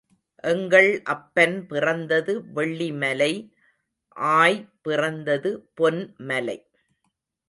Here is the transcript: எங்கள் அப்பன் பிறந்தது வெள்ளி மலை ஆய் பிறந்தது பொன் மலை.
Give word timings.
எங்கள் 0.43 0.87
அப்பன் 1.05 1.67
பிறந்தது 1.67 2.33
வெள்ளி 2.53 2.87
மலை 2.93 3.29
ஆய் 4.17 4.57
பிறந்தது 4.81 5.51
பொன் 5.73 6.01
மலை. 6.17 6.57